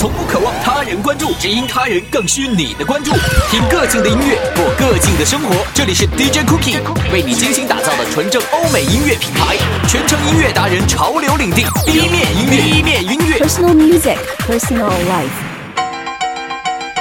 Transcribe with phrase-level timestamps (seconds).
[0.00, 3.12] 从不渴望他人关注，只因他人更需你的关注。
[3.50, 5.54] 听个性的音乐，过个性的生活。
[5.74, 6.80] 这里是 DJ Cookie
[7.12, 15.28] 为你精心打造的纯正欧美音乐品牌，全程音乐达人，潮流领地，B 面音乐，B 面音乐，Personal Music，Personal Life。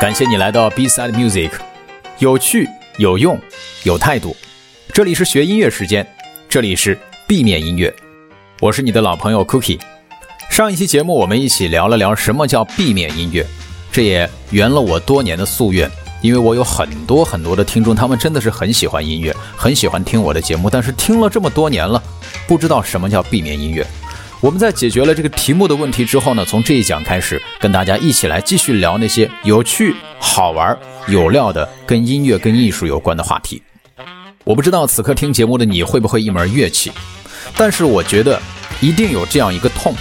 [0.01, 1.51] 感谢你来到 B Side Music，
[2.17, 3.39] 有趣、有用、
[3.83, 4.35] 有态度。
[4.91, 6.05] 这里是学音乐时间，
[6.49, 7.95] 这里是 B 面音乐。
[8.59, 9.79] 我是你的老朋友 Cookie。
[10.49, 13.45] 上一期节目，我们一起聊了聊什么叫避免音乐，
[13.91, 15.89] 这也圆了我多年的夙愿。
[16.21, 22.03] 因为我有很多很多的听众，他们真的是很喜欢音乐，很喜欢听我的节目，但是听了这么多年了，
[22.45, 23.87] 不知道什么叫避免音乐。
[24.41, 30.77] 我们在解决了这个题目的问题之后呢，从这一讲开始，跟大家一起来继续聊那些有趣、好玩、
[31.07, 33.61] 有料的跟音乐、跟艺术有关的话题。
[34.43, 36.91] 我不知道此刻听节目的你会不会一门乐器，
[37.55, 38.41] 但是我觉得
[38.81, 39.93] 一定有这样一个痛。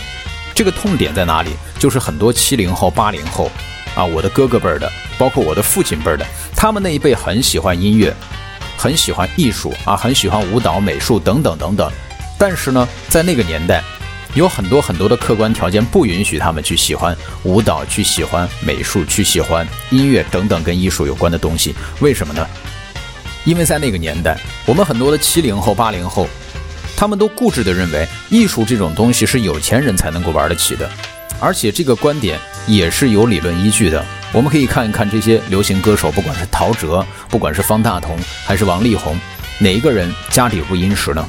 [0.58, 1.52] 这个痛点在哪里？
[1.78, 3.48] 就是很多七零后、八零后，
[3.94, 8.12] 啊，我的哥哥辈儿的，包括我的父亲辈儿的，他们那一辈很喜欢音乐，
[8.76, 11.88] 很喜欢艺术啊，很喜欢舞蹈、美术等等等等。
[12.36, 13.84] 但是呢，在那个年代，
[14.34, 21.72] 有很多很多的客观条件不允许他们去喜欢舞蹈、去喜欢美术、去喜欢音乐等等跟艺术有关的东西。
[22.00, 22.44] 为什么呢？
[23.44, 26.28] 因为在那个年代，我们很多的七零后、八零后。
[26.98, 30.90] 他们都固执地认为，艺术这种东西是有钱人才能够玩得起的，
[31.38, 34.04] 而且这个观点也是有理论依据的。
[34.32, 39.16] 我们可以看一看这些流行歌手，不管是陶喆，不管是方大同，还是王力宏，
[39.60, 41.24] 哪一个人家底不殷实呢？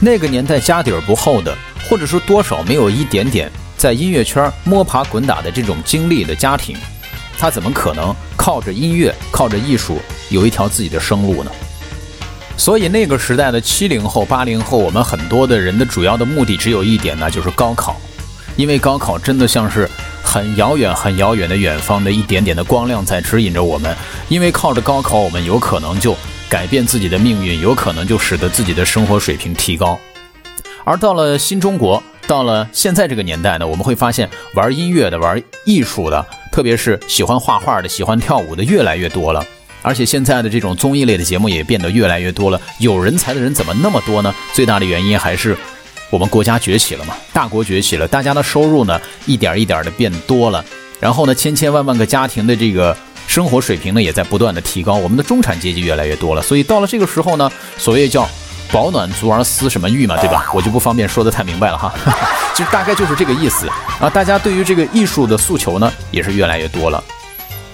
[0.00, 1.54] 那个年代家底儿不厚的，
[1.86, 6.74] 或者说多少没有一点点在音乐圈摸爬滚打的这种经历的家庭，
[7.38, 11.50] 他怎么可能靠着音乐、靠着艺术有一条自己的生路呢？
[12.56, 17.96] 所以那个时代的七零后、八零后，我们很多的人的主要的目的只有一点呢，就是高考。
[18.56, 19.88] 因为高考真的像是
[20.22, 23.94] 很遥远、很遥远的远方的一点点的光亮在指引着我们。
[24.28, 26.16] 因为靠着高考，我们有可能就
[26.48, 29.98] 改变自己的命运，有可能就使得自己的生活水平提高。
[30.84, 39.44] 而到了新中国，到了现在这个年代呢，我们会发现玩音乐的、玩艺术的，特别是喜欢画画的、喜欢跳舞的越来越多了。
[39.86, 44.34] 而且现在的这种综艺类的节目也变得越来越多了，有人才的人怎么那么多呢？
[44.52, 45.56] 最大的原因还是
[46.10, 50.64] 我们国家崛起了嘛，大国崛起了，大家的收入呢一点一点的变多了，
[50.98, 52.96] 然后呢千千万万个家庭的这个
[53.28, 57.48] 生活水平呢也在不断的提高，我们的中产阶级越来越多了，所以到了这个时候呢，
[57.78, 58.28] 所谓叫
[58.72, 60.50] 保暖足而思什么欲嘛，对吧？
[60.52, 61.94] 我就不方便说的太明白了哈，
[62.56, 63.68] 其实大概就是这个意思
[64.00, 64.10] 啊。
[64.10, 67.00] 大家对于这个艺术的诉求呢也是越来越多了。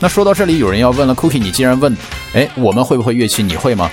[0.03, 1.97] 那说到这里，有人要问了，Cookie，你既然问，
[2.35, 3.41] 哎，我们会不会乐器？
[3.41, 3.89] 你会吗？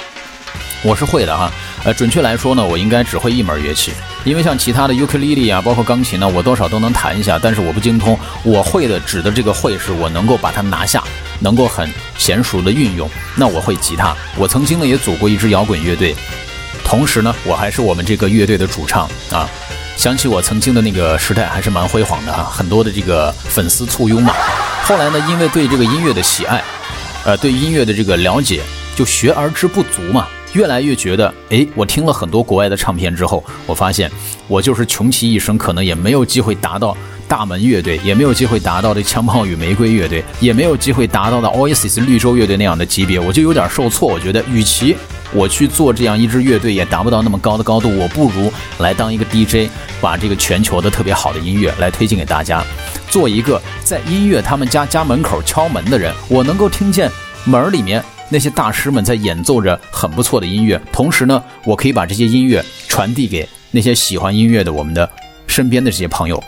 [0.82, 1.52] 我是会的哈。
[1.84, 3.92] 呃，准确来说呢，我应该只会一门乐器，
[4.24, 8.18] 因为像其他的尤克里里啊，包括钢琴呢，我多少都能弹一下，但是我不精通。
[8.42, 11.04] 我会的指的这个会，是我能够把它拿下，
[11.42, 11.88] 能够很
[12.18, 13.08] 娴熟的运用。
[13.36, 16.16] 那我会吉他，我曾经呢也组过一支摇滚乐队，
[16.84, 19.48] 同时呢，我还是我们这个乐队的主唱啊。
[19.96, 24.34] 想起我曾经的那个时代，还是蛮辉煌的哈，很多的这个粉丝簇拥嘛。
[24.84, 26.64] 后来呢，因为对这个音乐的喜爱，
[27.24, 28.62] 呃，对音乐的这个了解，
[28.96, 30.28] 就学而知不足嘛。
[30.54, 34.10] 越来越觉得，哎，我听了很多国外的唱片之后，我发现
[34.48, 36.98] 我就是穷其一生，可能也没有机会达到
[37.28, 44.10] 大门乐队，也没有机会达到这枪炮与玫瑰乐队，也没有机会达到的 Oasis 绿洲乐队那样的级别，我就有点受挫。
[44.10, 44.96] 我觉得，与其
[45.32, 49.70] 我去做这样一支乐队，也达不到那么高的高度，我不如来当一个 DJ，
[50.02, 52.64] 把这个全球的特别好的音乐来推荐给大家。
[53.10, 57.10] 做一个在音乐他们家家门口敲门的人，我能够听见
[57.46, 65.10] 门里面那些大师们在演奏着很不错的音乐，同时呢，我可以把这些音乐传递给那些喜欢音乐的我们的
[65.48, 66.42] 身边的这些朋友。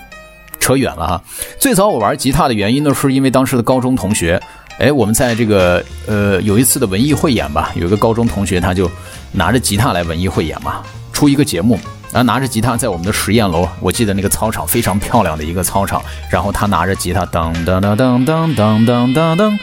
[0.60, 1.24] 扯远了哈，
[1.60, 4.40] 最早我玩吉他的原因呢，是因为当时的高中同学，
[4.78, 8.90] 哎，我们在这个呃有一次的文艺汇演吧，有一个高中同学他就
[9.32, 11.80] 拿着吉他来文艺汇演嘛，出一个节目。
[12.12, 16.02] 然后拿着吉他在我们的实验楼，我记得那个操场非常漂亮的一个操场。
[16.30, 19.60] 然后他拿着吉他，噔噔噔噔噔噔噔噔噔，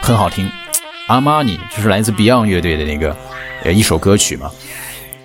[0.00, 0.50] 很好听。
[1.08, 3.16] 阿玛尼就是来自 Beyond 乐队的那个
[3.64, 4.50] 呃一首歌曲嘛。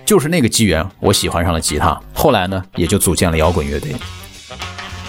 [0.04, 2.00] 就是那个机缘，我喜欢上了吉他。
[2.12, 3.94] 后来呢，也就组建了摇滚乐队。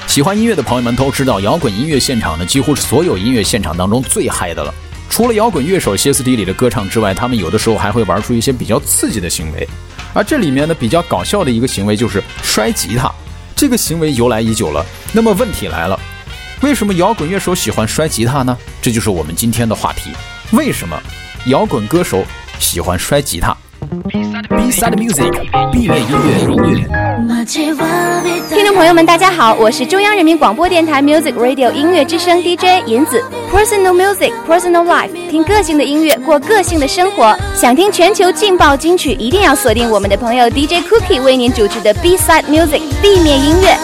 [0.07, 4.73] 喜欢音乐的朋友们都知道，摇滚音乐现场呢，几乎是所有音乐现场当中最嗨的了。
[5.09, 9.67] 除了摇滚乐手歇斯底里的歌唱之外，他们有的时候还会玩出一些比较刺激的行为。
[10.17, 13.07] 而这里面呢，比较搞笑的一个行为就是摔吉他，
[13.55, 14.83] 这个行为由来已久了。
[15.13, 15.99] 那么问题来了，
[16.61, 18.57] 为什么摇滚乐手喜欢摔吉他呢？
[18.81, 20.09] 这就是我们今天的话题。
[20.53, 20.99] 为什么
[21.45, 22.25] 摇滚歌手
[22.57, 23.55] 喜欢摔吉他
[24.09, 27.06] ？B side music，B 面音乐。
[27.27, 33.21] 听众朋友们，大家好，我是中央人民广播电台 Music Radio 音乐之声 DJ 银子。
[33.51, 37.37] Personal Music, Personal Life，听个性的音乐，过个性的生活。
[37.53, 43.77] 想听全球劲爆金曲，一定要锁定我们的朋友 DJ Cookie 为您主持的 B Side Music 地面音乐。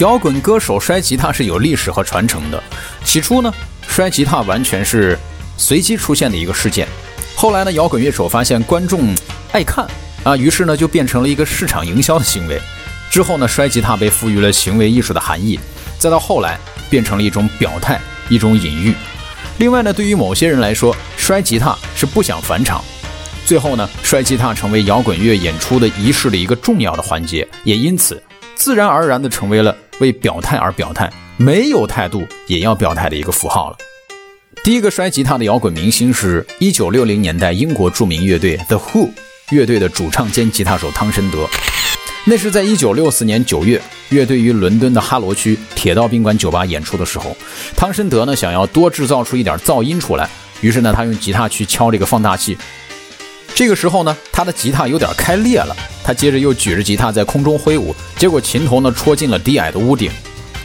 [0.00, 2.62] 摇滚歌手摔吉他是有历史和传承的。
[3.02, 3.50] 起初呢，
[3.88, 5.18] 摔吉他完全是
[5.56, 6.86] 随机出现的一个事件。
[7.34, 9.14] 后来呢，摇滚乐手发现观众
[9.56, 9.86] 爱看
[10.22, 12.60] 啊，于是呢就变成了一个市场营销的行为。
[13.10, 15.58] 之后呢，摔吉他被赋予了行为艺术的含义，
[15.98, 16.58] 再到后来
[16.90, 17.98] 变成了一种表态，
[18.28, 18.92] 一种隐喻。
[19.56, 22.84] 另外呢，对于某些人来说，摔吉他是不想返场。
[23.46, 28.22] 最后呢，摔吉他成为摇滚乐演出的仪式的一个重要的环节，也因此
[28.54, 29.74] 自然而然的成为了。
[30.00, 33.78] 为表态而表态，没有态度也要表态的一个符号了。
[34.62, 39.08] 第一个摔吉他的摇滚明星是一九六零年代英国著名乐队 The Who
[39.50, 41.46] 乐队的主唱兼吉他手汤申德。
[42.24, 47.36] 那是在一九六四年九月，乐队于伦敦的哈罗区铁道宾馆酒吧演出的时候，
[47.76, 50.28] 汤申德呢想要多制造出一点噪音出来，
[50.60, 52.58] 于是呢他用吉他去敲这个放大器。
[53.54, 55.74] 这个时候呢，他的吉他有点开裂了。
[56.02, 60.10] 他接着又举着吉他在空中挥舞，结果琴头呢戳进了低矮的屋顶。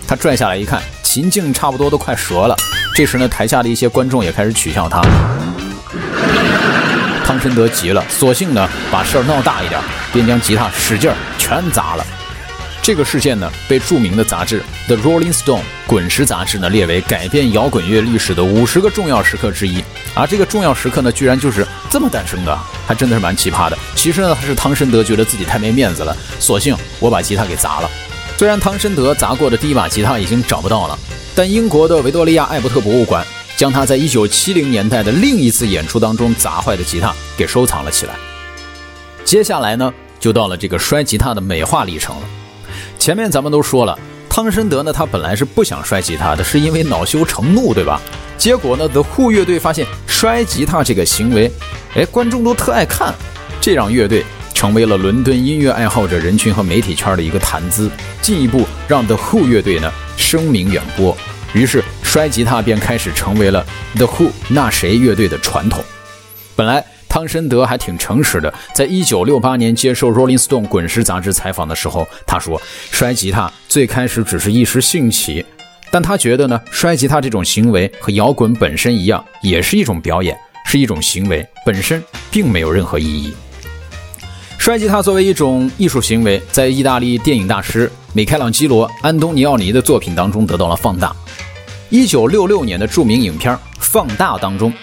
[0.07, 2.55] 他拽下来一看，琴颈差不多都快折了。
[2.95, 5.01] 这时呢，台下的一些观众也开始取笑他。
[7.31, 9.79] 汤申德急了，索性呢把事儿闹大一点，
[10.11, 12.05] 便将吉他使劲儿全砸了。
[12.81, 19.81] 这个事件呢，被著名的杂志《The Rolling Stone》滚石杂志呢列为改变摇滚乐历史的五十个重要时刻之一。
[20.13, 23.77] 而这个重要时刻呢，居然就是这么诞生的，还真的是蛮奇葩的。
[23.95, 27.89] 其实呢，是汤申德觉得自己太没面子了，索性我把吉他给砸了。
[28.37, 30.99] 虽然汤申德砸过的第一把吉他已经找不到了，
[31.33, 33.25] 但英国的维多利亚艾伯特博物馆
[33.61, 38.15] 将他在一九七零年代的另一次演出当中砸坏的吉他给收藏了起来。
[39.23, 42.23] 接下来呢，就到了这个摔吉他的美化历程了。
[42.97, 43.95] 前面咱们都说了，
[44.27, 48.01] 汤申德呢，他本来是不想摔吉他的，是因为恼羞成怒，对吧？
[48.35, 51.51] 结果呢，The Who 乐队发现摔吉他这个行为，
[51.93, 53.13] 哎，观众都特爱看，
[53.61, 54.25] 这让乐队
[54.55, 57.91] 成为了伦敦音乐爱好者人群和媒体圈的一个谈资，
[58.23, 61.15] 进一步让 The Who 乐队呢声名远播。
[61.53, 63.65] 于是，摔吉他便开始成为了
[63.95, 65.81] The Who 那谁乐队的传统。
[66.57, 66.83] 本来。
[67.07, 75.45] 汤申德还挺诚实的，在一九六八年接受《Rolling Stone》滚石杂志采访的时候，他说：“摔吉他最开始只是一时兴起，
[75.91, 83.33] 但他觉得呢，摔吉他这种行为和摇滚本身一样，也是一种表演，是一种行为，本身并没有任何意义。
[84.57, 91.13] 摔吉他作为一种艺术行为，在意大利电影大师米开朗基罗·安东尼奥尼的作品当中得到了放大。
[91.91, 94.73] 一九六六年的著名影片《放大》当中。”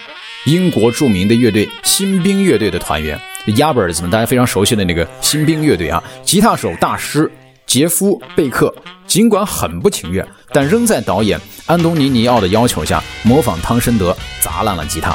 [0.45, 7.29] 英国著名的乐队新兵乐队的团员 Yardbirds 们，大家非常熟悉的那个新兵乐队啊，吉他手大师
[7.65, 8.73] 杰夫贝克，
[9.05, 15.13] 尽管很不情愿，但仍在导演安东尼尼奥的要求下，模仿汤申德砸烂了吉他。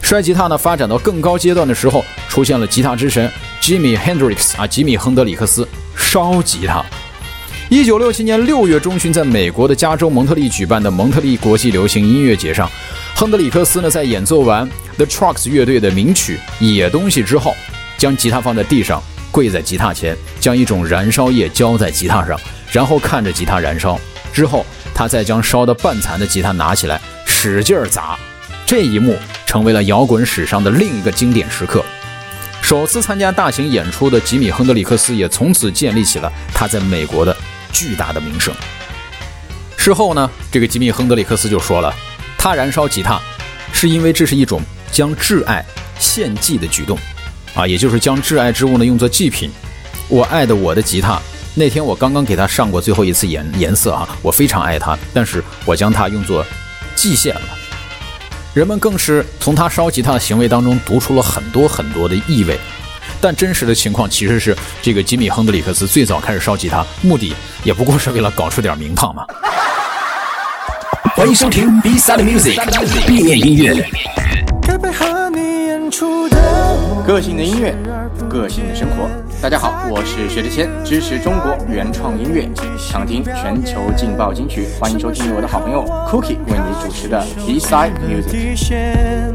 [0.00, 3.28] 摔吉他呢，发展到更高阶段的时候，出现了吉他之神
[3.60, 5.66] Jimmy Hendrix 啊，吉米亨德里克斯
[5.96, 6.84] 烧吉他。
[7.68, 12.70] 一九六七年六月中旬，在美国的加州蒙特利举办的蒙特利国际流行音乐节上。
[13.16, 17.56] 亨德里克斯呢，在演奏完 The Trucks 乐队的名曲《野东西》之后，
[17.98, 19.02] 将吉他放在地上，
[19.32, 22.38] 跪在吉他前，将一种燃烧液浇在吉他上，
[22.70, 23.98] 然后看着吉他燃烧。
[24.32, 28.16] 之后，他再将烧得半残的吉他拿起来，使劲儿砸。
[28.64, 31.84] 这一幕成为了摇滚史上的另一个经典时刻。
[32.62, 37.36] 首次参加大型演出的吉米·亨德里克斯也从此建立起了他在美国的
[37.76, 38.54] 巨大的名声。
[39.76, 41.94] 事后呢，这个吉米·亨德里克斯就说了。
[42.38, 43.20] 他燃烧吉他，
[43.72, 45.64] 是因为这是一种将挚爱
[45.98, 46.96] 献祭的举动，
[47.54, 49.50] 啊，也就是将挚爱之物呢用作祭品。
[50.08, 51.20] 我爱的我的吉他，
[51.54, 56.44] 那天我刚刚给他上过最后一次颜颜色啊，我非常爱它，但是我将它用作
[56.94, 57.42] 祭献了。
[58.54, 62.58] 人们更是从他烧吉他的行为当中读出了很多很多的意味，
[63.20, 69.24] 但真实的情况其实是，这个吉米·亨德里克斯最早开始烧吉他，目的也不过是为了搞出点名堂嘛。
[71.14, 73.88] 欢迎收听 B Side Music 地面音乐。
[77.06, 77.74] 个性的音乐，
[78.28, 79.08] 个性的生活。
[79.40, 84.66] 大家好，我是薛之谦，支持中国原创音乐，想听全球劲爆金曲。
[84.78, 89.32] 欢迎收听我的好朋友 Cookie 为你主持的 B Side Music。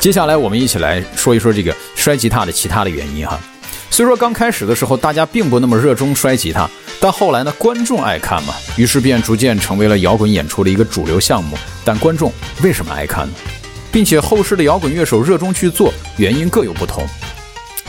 [0.00, 3.38] 接下来我们一起来说一说这个摔吉他的其他的原因哈。
[3.90, 6.68] 虽说刚开始的时候大家并不那么热衷摔吉他。
[7.02, 11.56] 但后来呢，观众爱看嘛，于是便逐渐成为了摇滚演出的一个主流项目。
[11.82, 12.30] 但观众
[12.62, 13.32] 为什么爱看呢？
[13.90, 17.06] 并且后世的摇滚乐手热衷去做，原因各有不同。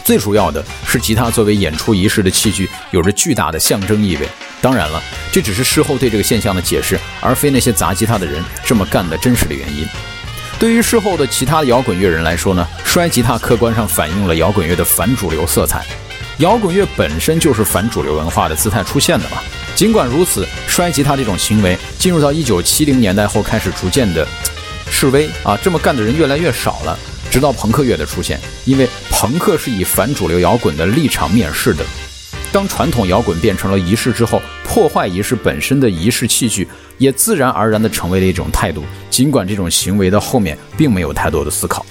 [0.03, 4.27] 最主要的是，吉他作为演出仪式的器具，有着巨大的象征意味。
[4.62, 5.01] 当然了，
[5.32, 9.86] 这只是事后对这个现象的解释，而非那些砸吉他的人这么干的真实的原因。
[10.62, 15.84] 对于事后的其他摇滚乐人来说呢，摔吉他客观上反映了摇滚乐的反主流色彩。
[16.38, 19.38] 摇滚乐本身就是反主流文化的姿态出现的嘛。
[19.75, 24.24] 尽管如此，摔吉他这种行为进入到一九七零年代后，开始逐渐的
[24.88, 26.96] 示威啊，这么干的人越来越少了。
[27.32, 31.84] 直到朋克乐的出现，因为朋克是以反主流摇滚的立场面世的。
[32.51, 36.67] 当传统摇滚变成了仪式之后，破坏仪式本身的仪式器具，
[36.98, 38.84] 也自然而然地成为了一种态度。
[39.10, 41.86] 尽管这种行为的后面并没有太多的思考。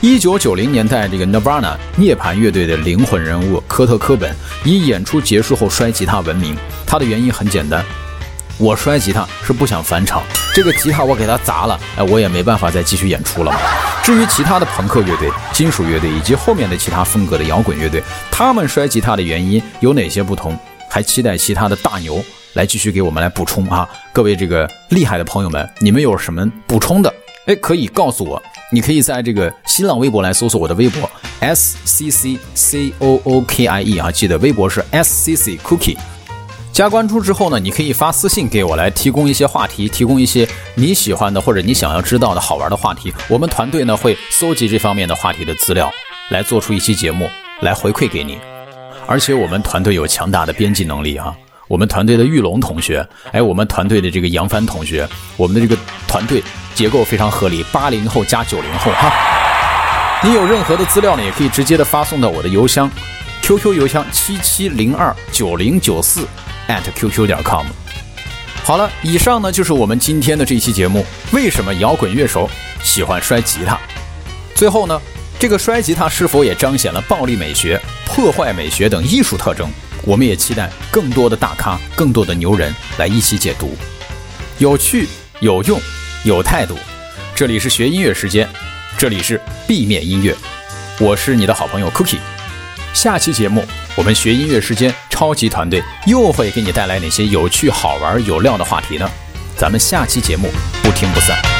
[0.00, 4.32] 一九九零年代，这个 Nirvana 涅槃乐队的灵魂人物科特·科本
[4.64, 6.56] 以演出结束后摔吉他闻名。
[6.86, 7.84] 他的原因很简单。
[8.58, 10.22] 我摔吉他是不想返场，
[10.54, 13.58] 这个吉他我给它砸了，哎，我也没办法再继续演出了嘛。
[14.02, 20.56] 至于其他的朋克乐队、金属乐队以及后面的其他风格的摇滚乐队，他们摔吉他的原因有哪些不同？
[20.88, 23.86] 还期待其他的大牛来继续给我们来补充啊！
[24.12, 27.12] 各位这个厉害的朋友们，你们有什么补充的？
[27.46, 31.10] 哎，可以告诉我，你可以在这个新浪微博来搜索我的微博
[31.40, 35.98] S C C C O O K I E 啊，记得微博是 S C C Cookie。
[36.76, 43.10] 加关注之后呢，你可以发私信给我来提供一些话题，提供一些你喜欢的或者你想要知道的好玩的话题。
[43.28, 45.90] 我们团队呢会搜集这方面的话题的资料，
[46.28, 47.30] 来做出一期节目
[47.60, 48.38] 来回馈给你。
[49.06, 51.34] 而且我们团队有强大的编辑能力啊！
[51.66, 59.10] 我们团队的玉龙同学，哎，我们团队的这个杨帆同学，我们的这个团队结构非常合理，八零后加九零后哈。
[60.22, 62.90] 你有任何的资料呢，也可以直接的发送到我的邮箱
[63.40, 66.28] ，QQ 邮箱七七零二九零九四。
[66.68, 67.66] At qq 点 com。
[68.64, 71.04] 好了，以上呢就是我们今天的这期节目。
[71.32, 72.50] 为什么摇滚乐手
[72.82, 73.78] 喜欢摔吉他？
[74.54, 75.00] 最后呢，
[75.38, 79.70] 这个摔吉他是否也彰显了暴力美学、破坏美学等艺术特征？
[80.04, 83.76] 我们也期待更多的大咖、更多的牛人来一起解读。
[84.58, 85.08] 有趣、
[85.40, 85.80] 有用、
[86.24, 86.76] 有态度。
[87.34, 88.48] 这里是学音乐时间，
[88.96, 90.34] 这里是避免音乐。
[90.98, 92.18] 我是你的好朋友 Cookie。
[92.94, 93.64] 下期节目。
[93.96, 99.10] 我们学音乐时间，超级团队又会给你带来哪些有趣、好玩、有料的话题呢？
[99.56, 100.50] 咱们下期节目
[100.82, 101.55] 不听不散。